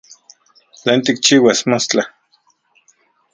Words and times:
¿Tlen 0.81 0.99
tikchiuas 1.05 1.59
mostla? 1.71 2.03